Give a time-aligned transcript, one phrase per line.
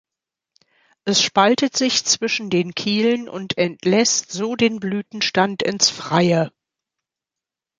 [1.03, 6.49] Es spaltet sich zwischen den Kielen und entlässt so den Blütenstand ins Freie.